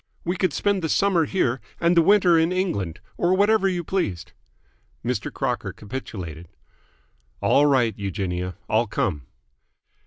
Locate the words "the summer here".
0.81-1.61